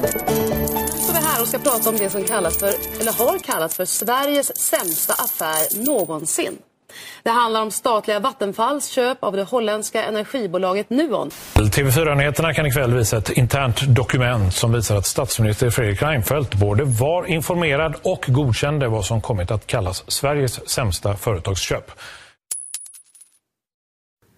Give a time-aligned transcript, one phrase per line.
[0.00, 2.68] Så vi är här och ska prata om det som kallas för,
[3.00, 6.58] eller har kallats för Sveriges sämsta affär någonsin.
[7.22, 11.30] Det handlar om statliga Vattenfalls köp av det holländska energibolaget Nuon.
[11.54, 17.24] TV4-nyheterna kan ikväll visa ett internt dokument som visar att statsminister Fredrik Reinfeldt både var
[17.24, 21.90] informerad och godkände vad som kommit att kallas Sveriges sämsta företagsköp.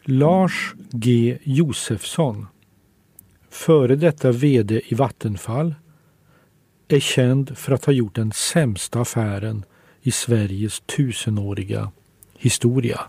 [0.04, 2.46] Lars G Josefsson,
[3.52, 5.74] före detta VD i Vattenfall,
[6.88, 9.64] är känd för att ha gjort den sämsta affären
[10.02, 11.92] i Sveriges tusenåriga
[12.38, 13.00] historia.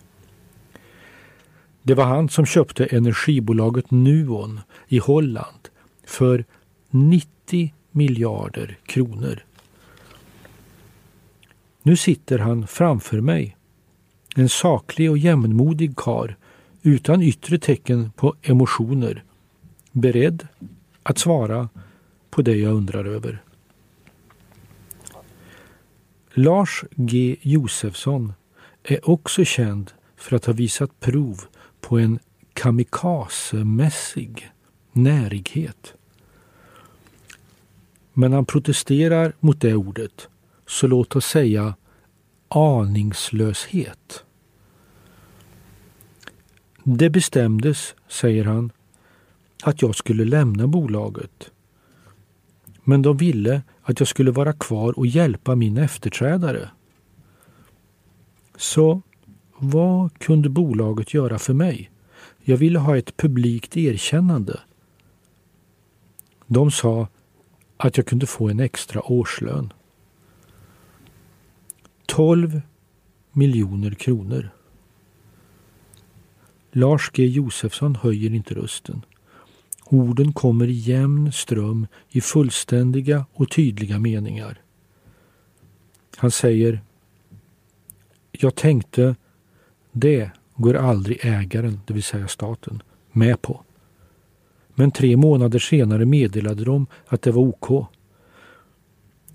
[1.84, 5.70] Det var han som köpte energibolaget Nuon i Holland
[6.06, 6.46] för
[6.90, 9.46] 90 miljarder kronor.
[11.82, 13.58] Nu sitter han framför mig.
[14.36, 16.38] En saklig och jämnmodig kar
[16.82, 19.24] utan yttre tecken på emotioner.
[19.96, 20.48] Beredd
[21.04, 21.70] att svara
[22.30, 23.44] på det jag undrar över.
[26.34, 28.34] Lars G Josefsson
[28.84, 31.42] är också känd för att ha visat prov
[31.82, 32.20] på en
[32.54, 34.52] kamikazemässig
[34.92, 35.94] närighet.
[38.14, 40.28] Men han protesterar mot det ordet,
[40.68, 41.76] så låt oss säga
[42.48, 44.24] aningslöshet.
[46.84, 48.72] Det bestämdes, säger han,
[49.64, 51.52] att jag skulle lämna bolaget.
[52.84, 56.70] Men de ville att jag skulle vara kvar och hjälpa min efterträdare.
[58.58, 59.02] Så
[59.58, 61.92] vad kunde bolaget göra för mig?
[62.42, 64.60] Jag ville ha ett publikt erkännande.
[66.48, 67.08] De sa
[67.78, 69.74] att jag kunde få en extra årslön.
[72.06, 72.62] 12
[73.32, 74.50] miljoner kronor.
[76.72, 79.06] Lars G Josefsson höjer inte rösten.
[79.94, 84.62] Orden kommer i jämn ström i fullständiga och tydliga meningar.
[86.16, 86.82] Han säger
[88.32, 89.16] Jag tänkte
[89.92, 93.64] det går aldrig ägaren, det vill säga staten, med på.
[94.76, 97.88] Men tre månader senare meddelade de att det var OK.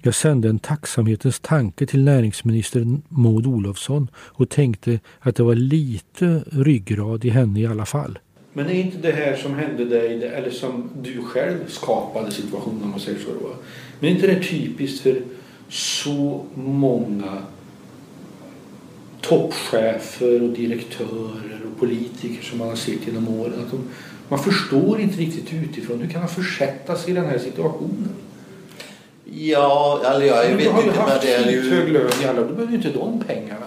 [0.02, 6.44] Jag sände en tacksamhetens tanke till näringsminister Maud Olofsson och tänkte att det var lite
[6.46, 8.18] ryggrad i henne i alla fall.
[8.58, 12.90] Men är inte det här som hände dig, eller som du själv skapade situationen om
[12.90, 13.54] man säger så då?
[14.00, 15.22] Men är inte det typiskt för
[15.68, 17.42] så många
[19.20, 23.52] toppchefer och direktörer och politiker som man har sett genom åren?
[23.64, 23.88] Att de,
[24.28, 28.10] man förstår inte riktigt utifrån hur kan man försätta sig i den här situationen?
[29.24, 30.64] Ja, eller jag vet inte.
[30.64, 33.66] Du har ju haft hög lön i alla, då behöver ju inte de pengarna.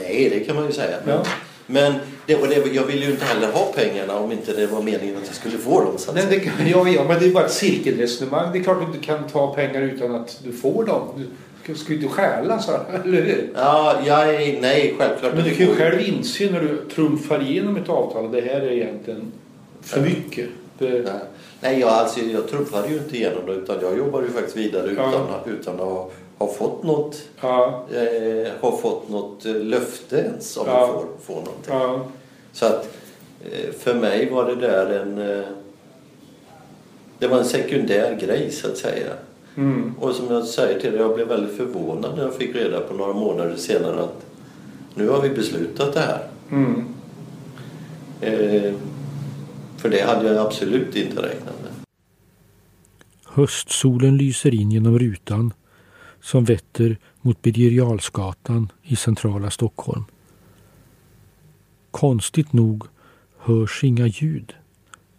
[0.00, 0.96] Nej, det kan man ju säga.
[1.04, 1.24] Men, ja.
[1.66, 1.94] men
[2.28, 5.16] det, och det, jag ville ju inte heller ha pengarna om inte det var meningen
[5.16, 5.98] att jag skulle få dem.
[5.98, 8.52] Så nej, det, ja, ja, men det är bara ett cirkelresonemang.
[8.52, 11.26] Det är klart att du inte kan ta pengar utan att du får dem.
[11.66, 12.72] Du ska ju inte stjäla, så,
[13.04, 13.50] eller hur?
[13.54, 14.26] Ja, jag,
[14.60, 15.34] nej, självklart.
[15.34, 18.60] Men du kan ju själv inse när du trumfar igenom ett avtal att det här
[18.60, 19.32] är egentligen
[19.82, 20.46] för mycket.
[20.78, 20.88] Det...
[20.88, 21.12] Nej.
[21.60, 24.90] Nej, jag, alltså, jag trumfade ju inte igenom det utan jag jobbade ju faktiskt vidare
[24.90, 25.40] utan, ja.
[25.46, 27.86] utan att ha, ha fått något, ja.
[27.92, 30.84] eh, ha fått något eh, löfte ens om ja.
[30.84, 31.74] att få, få någonting.
[31.74, 32.06] Ja.
[32.52, 32.88] Så att
[33.44, 35.44] eh, för mig var det där en eh,
[37.18, 39.12] det var en sekundär grej så att säga.
[39.56, 39.94] Mm.
[40.00, 42.94] Och som jag säger till dig, jag blev väldigt förvånad när jag fick reda på
[42.94, 44.26] några månader senare att
[44.94, 46.20] nu har vi beslutat det här.
[46.50, 46.86] Mm.
[48.20, 48.72] Eh,
[49.76, 51.72] för det hade jag absolut inte räknat med.
[53.24, 55.52] Höstsolen lyser in genom rutan
[56.20, 57.70] som vetter mot Birger
[58.82, 60.04] i centrala Stockholm.
[61.90, 62.84] Konstigt nog
[63.38, 64.54] hörs inga ljud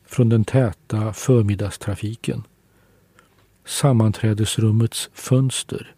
[0.05, 2.43] från den täta förmiddagstrafiken.
[3.65, 5.95] Sammanträdesrummets fönster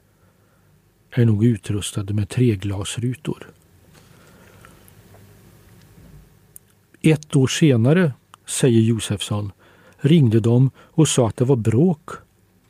[1.11, 3.51] är nog utrustade med treglasrutor.
[7.01, 8.13] Ett år senare
[8.45, 9.51] säger Josefsson,
[9.97, 12.09] ringde de och sa att det var bråk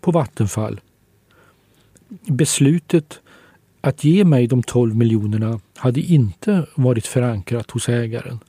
[0.01, 0.80] på Vattenfall.
[2.25, 3.22] Beslutet
[3.81, 8.40] att ge mig de 12 miljonerna hade inte varit förankrat hos ägaren.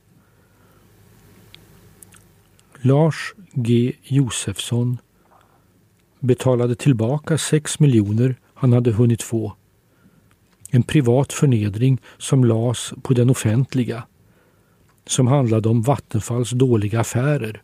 [2.80, 4.98] Lars G Josefsson
[6.20, 9.56] betalade tillbaka 6 miljoner han hade hunnit få.
[10.70, 14.04] En privat förnedring som lades på den offentliga
[15.06, 17.62] som handlade om Vattenfalls dåliga affärer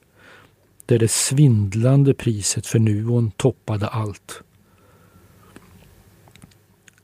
[0.86, 4.42] där det svindlande priset för Nuon toppade allt.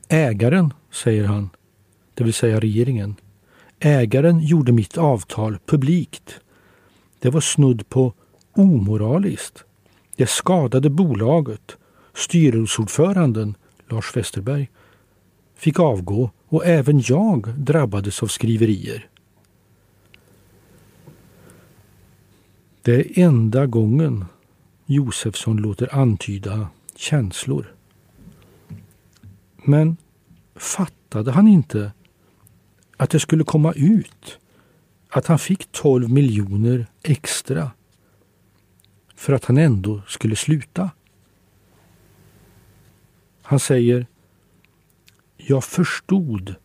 [0.07, 1.49] Ägaren, säger han,
[2.13, 3.15] det vill säga regeringen,
[3.79, 6.39] ägaren gjorde mitt avtal publikt.
[7.19, 8.13] Det var snudd på
[8.53, 9.63] omoraliskt.
[10.15, 11.77] Det skadade bolaget.
[12.13, 13.55] Styrelseordföranden,
[13.89, 14.69] Lars Westerberg,
[15.55, 19.09] fick avgå och även jag drabbades av skriverier.
[22.81, 24.25] Det är enda gången
[24.85, 27.74] Josefsson låter antyda känslor.
[29.65, 29.97] Men
[30.55, 31.91] fattade han inte
[32.97, 34.39] att det skulle komma ut
[35.09, 37.71] att han fick 12 miljoner extra
[39.15, 40.89] för att han ändå skulle sluta?
[43.41, 44.07] Han säger
[45.37, 46.55] Jag förstod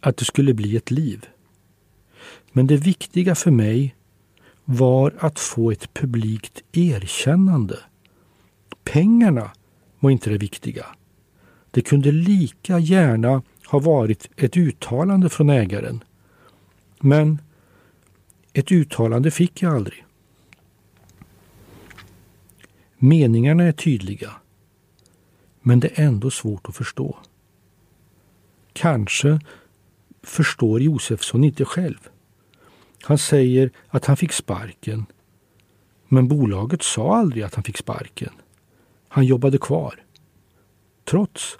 [0.00, 1.26] att det skulle bli ett liv.
[2.52, 3.94] Men det viktiga för mig
[4.64, 7.78] var att få ett publikt erkännande.
[8.84, 9.50] Pengarna
[9.98, 10.86] var inte det viktiga.
[11.74, 16.04] Det kunde lika gärna ha varit ett uttalande från ägaren.
[17.00, 17.40] Men
[18.52, 20.04] ett uttalande fick jag aldrig.
[22.96, 24.32] Meningarna är tydliga.
[25.62, 27.18] Men det är ändå svårt att förstå.
[28.72, 29.40] Kanske
[30.22, 32.08] förstår Josefsson inte själv.
[33.02, 35.06] Han säger att han fick sparken.
[36.08, 38.32] Men bolaget sa aldrig att han fick sparken.
[39.08, 40.04] Han jobbade kvar.
[41.04, 41.58] Trots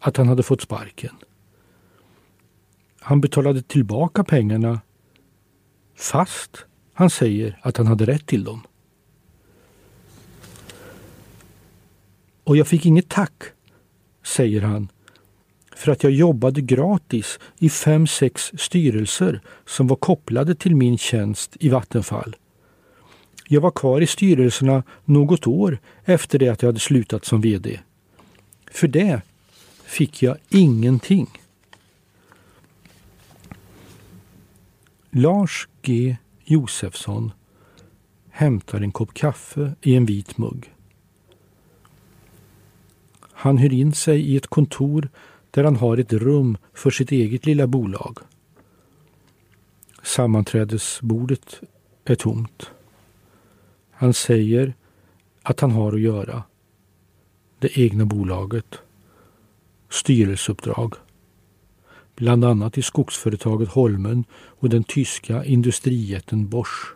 [0.00, 1.14] att han hade fått sparken.
[3.00, 4.80] Han betalade tillbaka pengarna
[5.96, 8.60] fast han säger att han hade rätt till dem.
[12.44, 13.42] Och jag fick inget tack,
[14.22, 14.88] säger han,
[15.76, 21.56] för att jag jobbade gratis i fem, sex styrelser som var kopplade till min tjänst
[21.60, 22.36] i Vattenfall.
[23.48, 27.80] Jag var kvar i styrelserna något år efter det att jag hade slutat som VD.
[28.70, 29.22] För det
[29.90, 31.28] fick jag ingenting.
[35.10, 37.32] Lars G Josefsson
[38.30, 40.74] hämtar en kopp kaffe i en vit mugg.
[43.20, 45.08] Han hyr in sig i ett kontor
[45.50, 48.18] där han har ett rum för sitt eget lilla bolag.
[50.02, 51.60] Sammanträdesbordet
[52.04, 52.70] är tomt.
[53.90, 54.74] Han säger
[55.42, 56.42] att han har att göra.
[57.58, 58.82] Det egna bolaget.
[59.90, 60.94] Styrelseuppdrag.
[62.16, 66.94] Bland annat i skogsföretaget Holmen och den tyska industrijätten Bosch.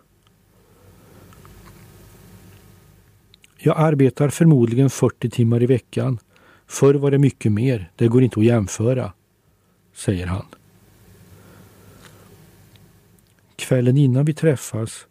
[3.58, 6.18] Jag arbetar förmodligen 40 timmar i veckan
[6.66, 9.12] Förr var det mycket mer, det går inte att jämföra,
[9.92, 10.46] säger han.
[13.56, 15.06] Kvällen innan vi träffas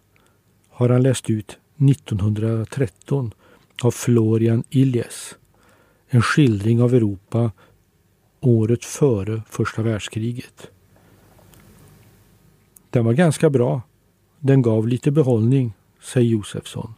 [0.70, 3.32] har han läst ut 1913
[3.84, 5.36] av Florian Illies.
[6.08, 7.52] En skildring av Europa
[8.44, 10.72] året före första världskriget.
[12.90, 13.82] Den var ganska bra.
[14.40, 16.94] Den gav lite behållning, säger Josefsson.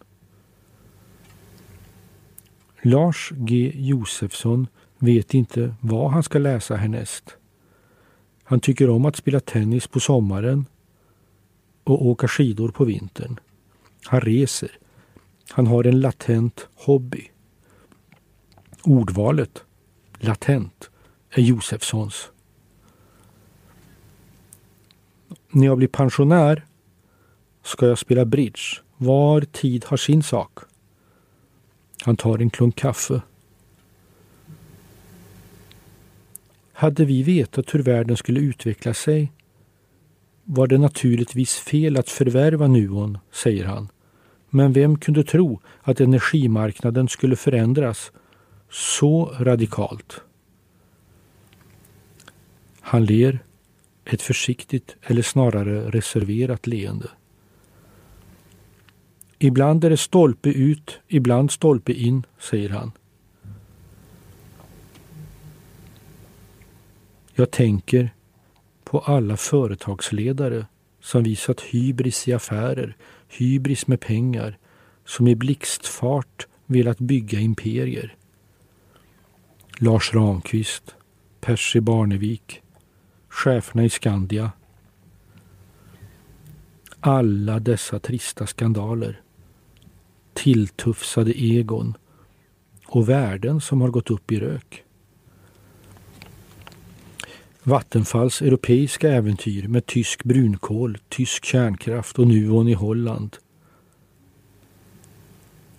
[2.82, 7.38] Lars G Josefsson vet inte vad han ska läsa härnäst.
[8.44, 10.66] Han tycker om att spela tennis på sommaren
[11.84, 13.40] och åka skidor på vintern.
[14.06, 14.72] Han reser.
[15.50, 17.32] Han har en latent hobby.
[18.84, 19.64] Ordvalet
[20.20, 20.90] latent
[21.38, 22.32] är Josefssons.
[25.50, 26.66] När jag blir pensionär
[27.64, 28.62] ska jag spela bridge.
[28.98, 30.60] Var tid har sin sak.
[32.02, 33.22] Han tar en klunk kaffe.
[36.74, 39.32] Hade vi vetat hur världen skulle utveckla sig
[40.48, 43.90] var det naturligtvis fel att förvärva Nuon, säger han.
[44.50, 48.12] Men vem kunde tro att energimarknaden skulle förändras
[48.72, 50.22] så radikalt?
[52.88, 53.40] Han ler,
[54.06, 57.10] ett försiktigt eller snarare reserverat leende.
[59.40, 62.92] Ibland är det stolpe ut, ibland stolpe in, säger han.
[67.34, 68.10] Jag tänker
[68.84, 70.66] på alla företagsledare
[71.02, 74.58] som visat hybris i affärer, hybris med pengar,
[75.06, 78.16] som i blixtfart velat bygga imperier.
[79.78, 80.96] Lars Ramqvist,
[81.42, 82.62] Percy Barnevik,
[83.36, 84.52] cheferna i Skandia.
[87.00, 89.22] Alla dessa trista skandaler
[90.34, 91.98] tilltufsade egon
[92.86, 94.84] och värden som har gått upp i rök.
[97.64, 103.38] Vattenfalls europeiska äventyr med tysk brunkol, tysk kärnkraft och Nuon i Holland.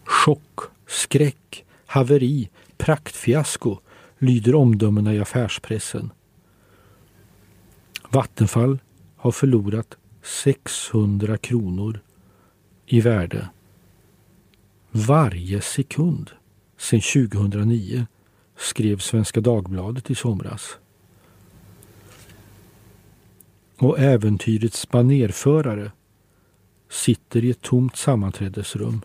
[0.05, 3.79] Chock, skräck, haveri, praktfiasko
[4.19, 6.11] lyder omdömena i affärspressen.
[8.11, 8.79] Vattenfall
[9.17, 12.01] har förlorat 600 kronor
[12.87, 13.49] i värde
[14.97, 16.31] varje sekund
[16.77, 18.07] sedan 2009,
[18.57, 20.79] skrev Svenska Dagbladet i somras.
[23.79, 25.93] Och äventyrets banerförare
[26.91, 29.01] sitter i ett tomt sammanträdesrum.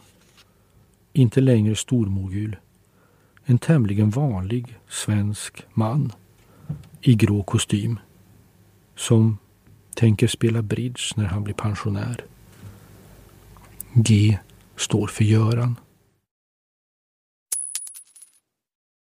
[1.14, 2.56] Inte längre stormogul.
[3.46, 6.12] En tämligen vanlig svensk man
[7.02, 8.00] i grå kostym
[9.02, 9.38] som
[9.96, 12.26] tänker spela bridge när han blir pensionär.
[13.94, 14.38] G
[14.76, 15.76] står för Göran.